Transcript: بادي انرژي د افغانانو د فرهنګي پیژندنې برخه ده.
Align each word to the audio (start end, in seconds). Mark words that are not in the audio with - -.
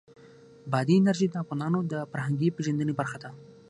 بادي 0.71 0.95
انرژي 0.99 1.27
د 1.29 1.35
افغانانو 1.43 1.79
د 1.91 1.93
فرهنګي 2.11 2.49
پیژندنې 2.57 2.93
برخه 2.99 3.17
ده. 3.23 3.29